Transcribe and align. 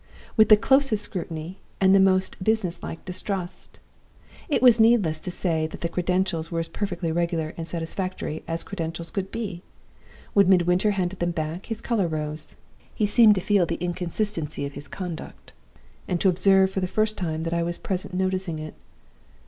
with 0.35 0.49
the 0.49 0.57
closest 0.57 1.03
scrutiny 1.03 1.59
and 1.79 1.93
the 1.93 1.99
most 1.99 2.43
business 2.43 2.81
like 2.81 3.05
distrust. 3.05 3.77
It 4.49 4.63
is 4.63 4.79
needless 4.79 5.19
to 5.19 5.29
say 5.29 5.67
that 5.67 5.81
the 5.81 5.89
credentials 5.89 6.49
were 6.49 6.59
as 6.59 6.67
perfectly 6.67 7.11
regular 7.11 7.53
and 7.55 7.67
satisfactory 7.67 8.41
as 8.47 8.63
credentials 8.63 9.11
could 9.11 9.29
be. 9.29 9.61
When 10.33 10.49
Midwinter 10.49 10.89
handed 10.97 11.19
them 11.19 11.29
back, 11.29 11.67
his 11.67 11.81
color 11.81 12.07
rose: 12.07 12.55
he 12.95 13.05
seemed 13.05 13.35
to 13.35 13.41
feel 13.41 13.67
the 13.67 13.75
inconsistency 13.75 14.65
of 14.65 14.73
his 14.73 14.87
conduct, 14.87 15.53
and 16.07 16.19
to 16.19 16.29
observe 16.29 16.71
for 16.71 16.79
the 16.79 16.87
first 16.87 17.15
time 17.15 17.43
that 17.43 17.53
I 17.53 17.61
was 17.61 17.77
present 17.77 18.15
noticing 18.15 18.57
it. 18.57 18.73